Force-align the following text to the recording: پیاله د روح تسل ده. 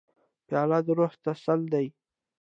پیاله 0.47 0.79
د 0.85 0.87
روح 0.97 1.13
تسل 1.23 1.61
ده. 1.73 1.81